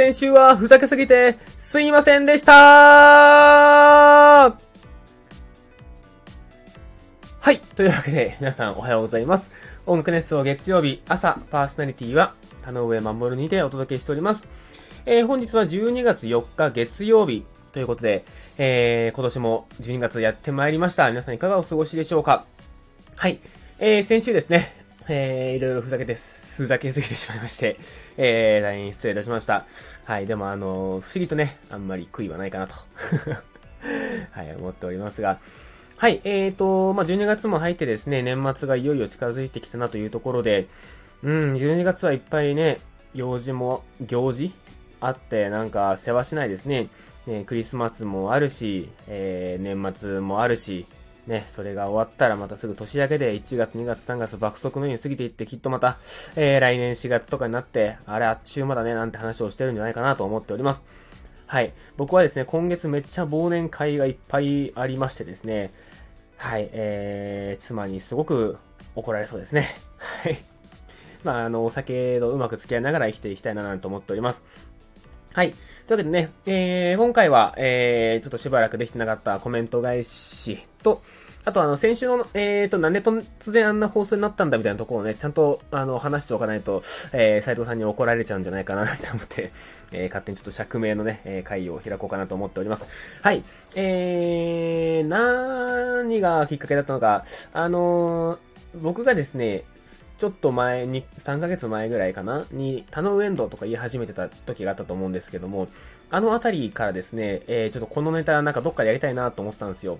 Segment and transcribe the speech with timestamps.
[0.00, 4.56] 先週はふざけすぎて、すいませんでしたは
[7.52, 7.58] い。
[7.76, 9.50] というわけで、皆さんおはようございます。
[9.84, 12.32] 音楽熱奏月曜日朝パーソナリティは
[12.62, 14.48] 田上守にてお届けしております。
[15.04, 17.44] えー、本日は12月4日月曜日
[17.74, 18.24] ということで、
[18.56, 21.10] えー、今年も12月やってまいりました。
[21.10, 22.46] 皆さんいかがお過ごしでしょうか？
[23.16, 23.38] はい。
[23.78, 24.74] えー、先週ですね、
[25.10, 27.76] えー、いろいろふざけて、ふざけすぎてしまいまして、
[28.16, 29.66] えー、大変失礼いたしました。
[30.04, 32.74] はい、でもあの、不思議とね、あんまり悔いはないかなと
[34.32, 35.38] はい、思っておりますが、
[35.96, 40.66] はい、えーと、まあ、12月も入ってですね、年末がいよいよ近づいてきたなというところで、
[41.22, 42.80] うん、12月はいっぱいね、
[43.14, 44.52] 行事も、行事
[45.00, 46.88] あって、なんか世話しないですね。
[47.26, 50.86] ねクリスマスもあるし、えー、年末もあるし、
[51.26, 55.96] ね、それが終わったらまたすぐ年明けで1月、2月、3月爆速のように過ぎていってきっとまた、
[56.36, 60.84] えー、来年4月とかになって、あれあっちゅう間だねなんて話をしてるんじゃないかなと思っております。
[61.46, 61.72] はい。
[61.96, 65.72] 僕はですね、今月めっちゃ忘年会がいっぱいありましてですね、
[66.36, 68.56] はい、えー、妻にすごく
[68.94, 69.68] 怒られそうですね。
[70.24, 70.38] はい。
[71.24, 74.44] まあ、あの、お酒とうまく付き合いながら生きていきたいななんて思っております。
[75.34, 75.54] はい。
[75.90, 81.02] というわけでね、えー、今回は、えー、ちょっとしばらくできてなかったコメント返しと、
[81.44, 89.50] あとあの、先週の、えーと、なんで突然あんな放送になったんだみたいなところをね、ちゃんと、あの、話しておかないと、えー、斉藤さんに怒られちゃうんじゃないかなって思って、
[89.90, 92.86] えー、勝手にちょっと釈明のね、えー、会を開こうかなと思っております。
[93.20, 93.42] はい。
[93.74, 98.38] えー、何がきっかけだったのか、あのー、
[98.80, 99.64] 僕がですね、
[100.20, 102.44] ちょっと前に、3ヶ月前ぐらいかな？
[102.50, 105.68] に、タノウエンドとか言い始めてた時があったと思うんですけども、
[106.10, 109.98] あのあたりからですね、えー、ちょっとこのネタなんかどっかでやりたいなと思ってたんですよ。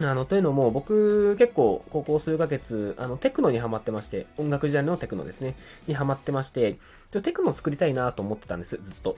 [0.00, 5.54] あの、というのも、僕、結構、ここ数ヶ月、あの、テクノにハマってまして、音楽ジャンルのテクノですね、
[5.86, 6.78] にハマってまして、
[7.12, 9.16] ちょテクノ作りたいなと思ってたんです、ずっと。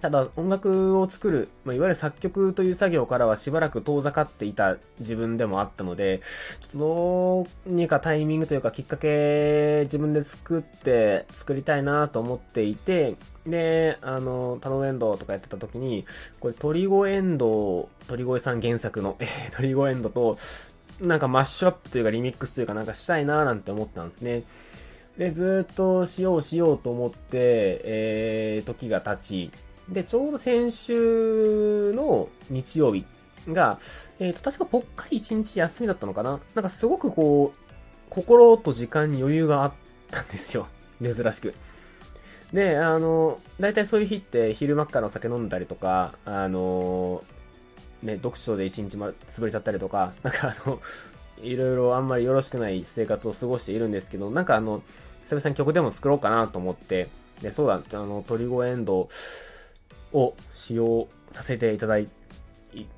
[0.00, 6.20] ただ、音楽を作る、まあ、いわゆる作曲という作業からはしばらく遠ざかっていた自分でもあったので、
[6.60, 13.16] ちょっとどうにかタイミングというかきっかけ自分で作って作りたいなと思っていて、
[13.46, 16.06] で、あの、タノエンドとかやってた時に、
[16.40, 20.38] これトリゴエンド、鳥越さん原作の、えー、トリゴエンドと、
[21.00, 24.42] なんかマッシュアップというかリミックスというかなんかしたいなーなんて思ったんですね。
[25.16, 29.50] で、ずっとしようしようと思って、えー、時が経ち、
[29.90, 33.04] で、ちょうど先週の日曜日
[33.48, 33.78] が、
[34.18, 37.70] えっ、ー、と、確かぽっかり一日休みだったのかななんかすごくこう、
[38.08, 39.72] 心と時間に余裕があっ
[40.10, 40.68] たんですよ。
[41.02, 41.54] 珍しく。
[42.52, 47.22] で、あの、大体そういう日って昼間からお酒飲んだりとか、あの、
[48.02, 50.80] ね、読書で一日ま潰れちゃったりとか、 なんかあの、
[51.42, 54.82] いろいろあんまりよろしくない生活を過ごしているんですけど、なんかあの、
[55.24, 57.08] 久々に曲でも作ろうかなと思って、
[57.40, 59.08] で、そうだ、あの、鳥越エンド
[60.12, 62.08] を使用させていただい、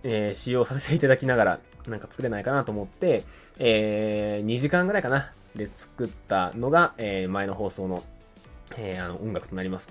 [0.03, 3.25] えー、使用させていただきながら、なんか作れないかなと思って、
[3.59, 8.03] えー、2時間ぐらいかな、で作ったのが、えー、前の放送の
[8.77, 9.91] えー、あの音楽となります。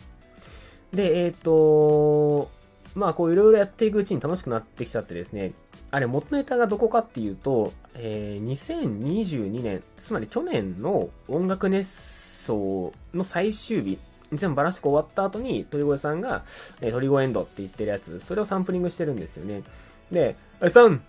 [0.93, 2.49] で、えっ、ー、と
[2.95, 5.53] まあこういろいろやっていくうちに楽しくなってきちゃってですね、
[5.91, 13.97] あれ元ネタがどこかっていうと、えー、2022年、つまり去年の音楽熱奏の最終日、
[14.33, 16.43] 全部バラしく終わった後に鳥越さんが、
[16.79, 19.63] えー、鳥越エンドって言ってるやつ、それをサンプリングしてるんですよね。
[20.11, 20.99] で、3、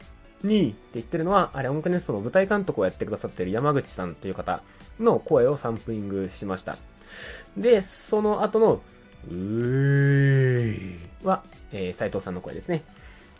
[0.44, 4.62] 2って言ってるのは、あれ音楽熱奏の舞台監督をやってくださってる山口さんという方
[4.99, 6.77] の声をサンプリングしました。
[7.56, 8.81] で、その後の、
[9.31, 12.83] うーは、えー、斉藤さんの声ですね。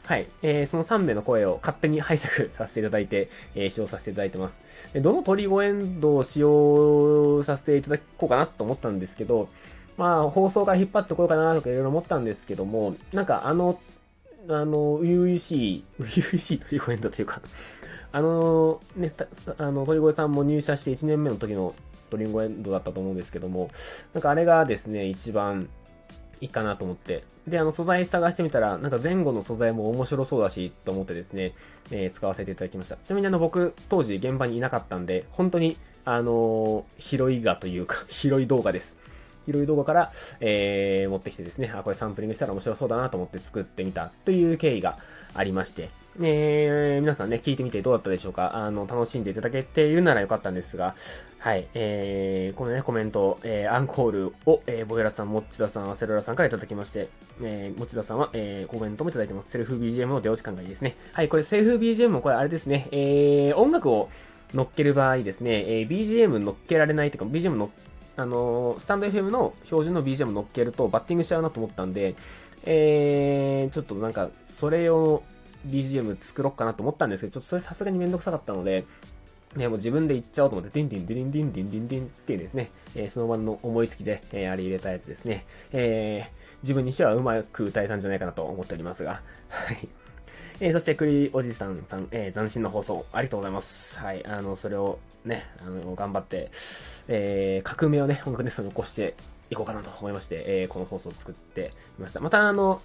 [0.05, 0.29] はい。
[0.43, 4.63] えー、その3名の声を勝手に拝借させていただいて、えー、使用させていただいてます。
[4.93, 9.49] でどの鳥語エンドを使用させていただこうかなと思ったんですけど、
[9.97, 13.81] まあ、放送から引っ張ってこようかなとかいろいろ思ったんですけども、なんかあの、
[14.49, 17.41] あの、初々しい、初々しい鳥語エンドというか、
[18.11, 19.13] あの、ね、
[19.59, 21.75] あの、鳥越さんも入社して1年目の時の
[22.11, 23.71] トリンゴエンドだったと思うんですけども、
[24.13, 25.69] なんかあれがですね、一番
[26.43, 27.23] いいかなと思って。
[27.47, 31.53] で、あの、素材探してみたら、なんか前後の素材も面白そうだし、と思ってですね、
[31.93, 32.97] えー、使わせていただきました。
[32.97, 38.99] ちなみにあの、僕、当時現場にいなかったんで、本当に、あのー、拾いがというか、 拾い動画です。
[39.47, 44.99] 拾いろ動画から、えー、持ってきてですね、あ、これサンプリングしたら面白そうだなと思って作ってみたという経緯が
[45.35, 45.89] ありまして、
[46.21, 48.57] えー、皆さんね、聞いてみてどうだったでしょうか？
[48.57, 50.95] あの、楽しんでいただけているならよかったんですが、
[51.39, 57.09] はい、えー、このね、コメント、えー、アンコールを、えー、ボヘラさん、モッチダさん、アセロラさんからいただきまして、
[57.43, 59.51] えー、モッチダさんは、えー、コメントもいただいてます。
[59.51, 60.97] セルフ BGM の出落ち感がいいですね。
[61.13, 64.11] はい、これセルフ BGM もこれあれですね、えー、音楽を
[64.53, 67.69] 乗っける場合ですね、えー、BGM 乗っけられないというか、BGM 乗っ
[68.17, 72.15] あのー、スタンド FM の標準の BGM 乗っけるとバッティングしちゃうなと思ったんで、
[72.65, 75.23] えー、ちょっとなんか、それ用
[75.69, 78.85] BGM 作ろうかなと思ったんですけど、ちょっとそれさすがにめんどくさかったので、
[79.57, 85.45] ね、もう自分で言っちゃおうと思って、ディンディンディンディンディンディンディンっていうですね、えー、その場の思いつきで、えー、あれ入れたやつですね。
[85.73, 89.89] えー、自分にしてはうまく歌えたんじゃないかなと思っておりますが、はい。
[90.65, 93.99] えー、そして、栗おじさんさん、えー、斬新な放送、ありがとうございます。
[93.99, 94.25] はい。
[94.25, 96.53] あの、それをね、あの、頑張って、
[97.09, 99.17] えー、革命をね、音楽ネストに起こして
[99.51, 102.21] いこうかなと思いまして、えー、この放送を作ってみました。
[102.21, 102.81] また、あの、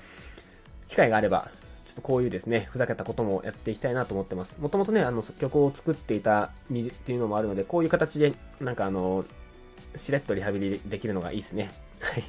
[0.88, 1.52] 機会があれば、
[1.86, 4.58] ちょっとこういうですね、ふざけたこともやっていきたいなと思ってます。
[4.60, 9.24] もともとね、あの、曲を作っていた身っていうのもあるので、こういう形で、なんかあの、
[9.96, 11.70] しれっとリハビリできるのがいいですね。
[12.00, 12.24] はい。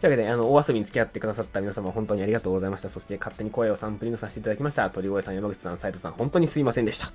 [0.00, 2.88] というわけで、あの、お遊びに付き合ってくださった皆様、本当にありがとうございました。
[2.88, 4.88] そして、勝手に声をサンプリングさせていただきました。
[4.90, 7.10] 鳥越さん、山口さん、斉藤さん、本当にすいませんでした。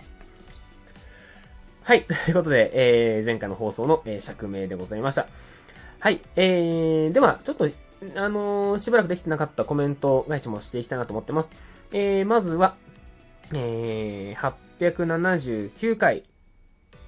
[1.84, 2.04] はい。
[2.04, 5.28] ということで、えー、前回の放送の、えー、釈明でございました。
[6.00, 6.22] はい。
[6.36, 7.70] えー、では、ちょっと、
[8.16, 11.50] あのー、しばらくできてなかったコメント返しもしていきたいなと思ってます。
[11.92, 12.76] えー、まずは、
[13.54, 16.24] えー、879回、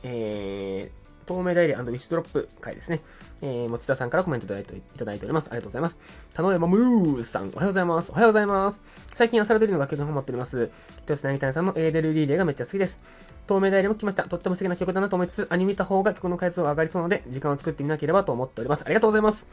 [0.04, 3.02] えー、透明代理ウィッシュドロップ回ですね。
[3.42, 5.48] えー、持田さんからコメントいただいていただいております。
[5.48, 6.00] ありがとうございます。
[6.34, 8.12] 田野山ムーさん、おはようございます。
[8.12, 8.82] おはようございます。
[9.14, 10.72] 最近アサルドリの楽曲にハマっております。
[11.04, 13.02] 一つなぎたさんのエーデルリーレーがめっちゃ好きです。
[13.48, 14.24] 透明代理も来ました。
[14.24, 18.84] とっても素敵な曲だなと思いつつ、アニメ見た方が曲の回数が上がりそうなので、時間を作ってみなければと思っております。
[18.86, 19.48] ありがとうございます。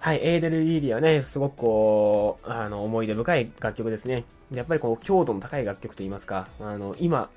[0.00, 4.24] はい、エーデル・リーリーはね、すごくこう、あの、思い出深い楽曲ですね。
[4.52, 7.30] やっぱりこう、強度の高い楽曲といいますか、あの、今、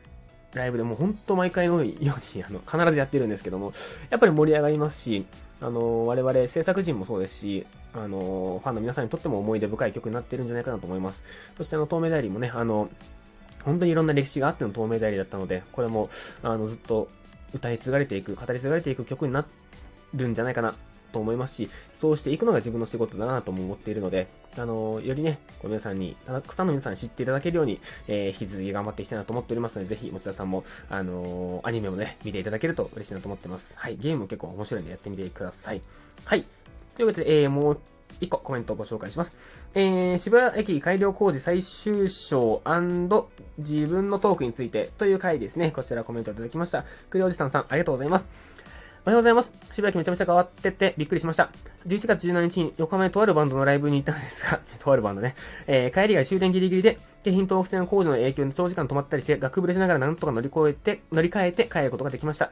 [0.53, 1.98] ライブでも本当毎回のように、
[2.44, 3.74] あの、 必ずやってるんですけども、
[4.09, 5.25] やっぱり盛り上がりますし、
[5.62, 11.24] あの、我々制作陣もそうですし、あの、ファンの皆さんにとっても思い出深い曲になってるんじゃないかなと思います。
[11.57, 12.89] そしてあの、透明代理もね、あの、
[13.63, 16.09] 本当にいろんな歴史があっての透明代理だったので、これも、
[16.42, 17.07] あの、ずっと
[17.53, 19.45] 歌い継がれていく、語り継がれていく曲にな
[20.13, 20.74] るんじゃないかな
[21.11, 24.27] と思いますし、そうしていくのが自分の仕事だなとも思っているので、
[24.57, 33.77] あの、よりね、こ皆さんに、たくさんの皆さんに知っていただけるように、えー、引き続き頑張っていきたいなと思っておりますので、ぜひ、持田さんも、あのー、アニメもね、見ていただけると嬉しいなと思ってます。
[33.77, 35.81] はい、ゲームも結構面白いんでやってみてください。
[36.25, 36.45] はい。
[36.95, 37.79] というわけで、えー、もう
[38.19, 39.35] 1個コメントをご紹介します。
[39.73, 42.61] えー、渋谷駅改良工事最終章
[43.57, 45.71] 自分のトークについてという回ですね。
[45.71, 46.85] こちらコメントいただきました。
[47.09, 48.27] 栗おじさんさん、ありがとうございます。
[49.03, 49.51] おはようございます。
[49.71, 51.50] 渋谷駅めちゃめちゃ変わっててびっくりしました。
[51.88, 55.33] 11月17日に横浜にとあるバンドのライブに行ったんですが、 とあるバンドね、
[55.65, 62.51] えー、帰りが終電ギリギリで、京浜東北線工事の影響で長時間止まったりして、学ぶれしながらなんとか乗り越えて、乗り換えて帰ることができました。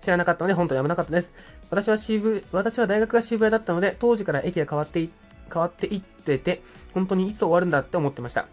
[0.00, 1.34] 知らなかったので本当に危なかったです。
[1.68, 5.10] 私は渋、私は大学が渋谷だったので、当時から駅が変わってい、
[5.52, 6.62] 変わっていってて、
[6.94, 8.46] 本当にいつ終わるんだって思ってました。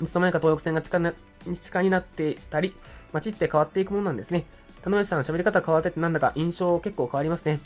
[0.00, 1.12] いつの間にか東北線が地下な
[1.44, 2.74] 地下になっていたり、
[3.12, 4.46] 街って変わっていくものなんですね。
[4.82, 7.60] 田上さんの、喋り方変わっててなんだか印象結構変わりますね。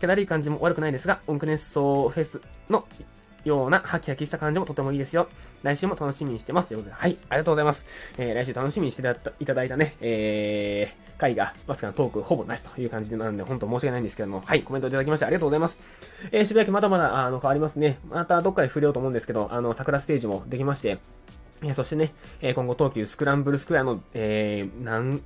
[0.00, 2.40] 気だるい感じも悪くないですが、音楽熱奏フェス
[2.70, 2.86] の
[3.44, 5.28] ようなハキハキした感じもとてもいいですよ。
[5.62, 6.68] 来週も楽しみにしてます。
[6.68, 7.86] ということで、はい、ありがとうございます。
[8.18, 9.02] えー、来週楽しみにして
[9.40, 15.78] いただいたね、えー、回が、わずかなトークほぼなしという感じなんで、本当申し訳ないんですけども、はい、コメントいただきましてありがとうございます。
[16.32, 17.98] えー、渋谷区まだまだ、あの、変わりますね。
[18.08, 20.98] またどっかで触れようと思うんですけど、あの、桜ステージもできまして、
[21.62, 25.20] えー、そしてね、えー、今後東急スクランブルスクエアの、えー、なん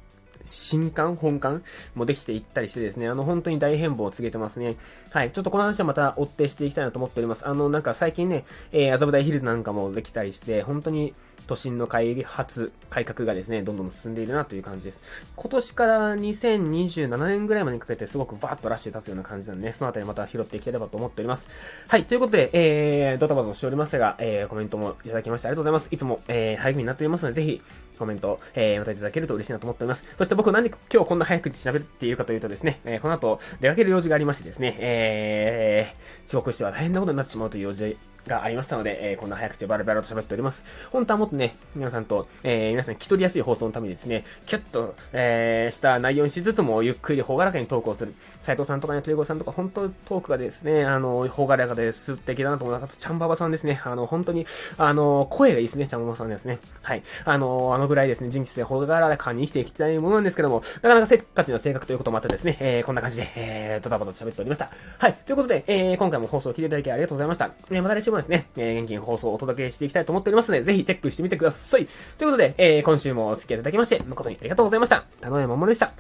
[0.45, 1.63] 新刊本館
[1.95, 4.77] もできていったりしてですね、あの、本当に大変貌を告げてますね。
[5.11, 5.33] はい。
[5.33, 7.47] ちょっとこの話はまた追ってしていきたいなと思っております。
[7.47, 11.15] あの、なんか最近ね、えー、麻布台ヒルズなんかもできたりして、本当に、
[11.47, 15.01] 都心の開発、改革がですね、どんどん進んでいるなという感じです。
[15.37, 21.49] 今年から2027年ぐらいまでにかけてすごくバーッとラッシュ立つような感じなんで、ね、そのあたりまた拾っていければと思っております。
[21.89, 25.89] はい、ということで、えー、ドタバタしておりましたが、えー、コメントもいただきましてありがとうございます。
[25.95, 27.61] いつも、えー、励みになっておりますので、ぜひ、
[27.99, 30.05] コメント、えー、またいただけると嬉しいなと思っております。
[30.19, 37.97] そして僕何で今日こんな早口喋っているかというとですね、えー、この後出かける用事がありましてですね、えー、遅刻しては大変なことになってしまうという用事
[38.27, 40.65] がありましたので、えー、こんな早口でバラバラと喋っております。
[40.91, 48.15] 本当はもっとね、皆さんと、えー、皆さん聞き取りやすい放送のためにですね、キュッと、えー、した内容にしつつも、ゆっくりほがらかにトークをする。
[48.41, 52.93] 斉藤さんとかね、鳥越さんとか、本当トークがですね、あの、ほがらかで素敵だなと思います。
[52.93, 53.81] あと、ちゃんばばさんですね。
[53.85, 54.47] あの、本当に、
[54.79, 56.59] あの、声がいいですね、ちゃんばばさんですね。
[56.83, 57.03] はい。
[57.25, 64.71] あの、あのぐらいですね、人生ほがらかに生きていきたいものなんですけども、なかなかせっかちな性格ということもあってですね、えー、こんな感じで、えー、ドタバタと喋っておりました。
[64.99, 65.15] はい。
[65.15, 67.51] ということで、えー、今回も放送を聞いていただきありがとうございました。
[67.71, 71.87] えー、また来週もですね、えー、元気に放送をお届けしていきたいと思っておりますので、ぜひチェックしてみてください。
[72.19, 75.05] ということで、えー、今週もお付き合いいただきまして、誠にありがとうございました。
[75.21, 75.93] 田上桃でした。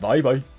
[0.00, 0.57] バイバイ。